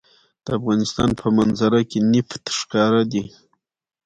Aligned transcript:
د 0.45 0.47
افغانستان 0.59 1.09
په 1.19 1.25
منظره 1.37 1.81
کې 1.89 1.99
نفت 2.13 2.43
ښکاره 2.59 3.01
دي. 3.11 3.23